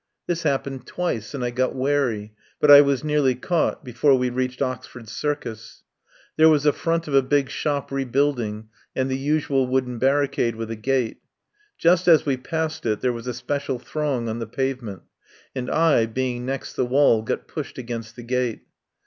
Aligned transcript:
This 0.25 0.41
happened 0.41 0.87
twice, 0.87 1.35
and 1.35 1.45
I 1.45 1.51
got 1.51 1.75
wary, 1.75 2.33
but 2.59 2.71
I 2.71 2.81
was 2.81 3.03
nearly 3.03 3.35
caught 3.35 3.83
before 3.85 4.15
we 4.15 4.31
reached 4.31 4.59
Ox 4.59 4.87
ford 4.87 5.07
Circus. 5.07 5.83
There 6.37 6.49
was 6.49 6.65
a 6.65 6.73
front 6.73 7.07
of 7.07 7.13
a 7.13 7.21
big 7.21 7.51
shop 7.51 7.91
rebuilding, 7.91 8.69
and 8.95 9.11
the 9.11 9.15
usual 9.17 9.67
wooden 9.67 9.99
barricade 9.99 10.55
with 10.55 10.71
a 10.71 10.75
gate. 10.75 11.21
Just 11.77 12.07
as 12.07 12.25
we 12.25 12.35
passed 12.35 12.83
it 12.87 13.01
there 13.01 13.13
was 13.13 13.27
a 13.27 13.33
special 13.35 13.77
throng 13.77 14.27
on 14.27 14.39
the 14.39 14.47
pavement 14.47 15.03
and 15.55 15.69
I, 15.69 16.07
being 16.07 16.47
next 16.47 16.73
the 16.73 16.83
wall, 16.87 17.21
got 17.21 17.47
pushed 17.47 17.77
against 17.77 18.15
the 18.15 18.23
gate. 18.23 18.63